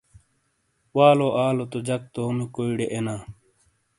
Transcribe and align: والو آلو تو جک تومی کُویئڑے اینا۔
والو 0.97 1.27
آلو 1.47 1.65
تو 1.71 1.79
جک 1.87 2.03
تومی 2.13 2.45
کُویئڑے 2.55 2.85
اینا۔ 2.93 3.15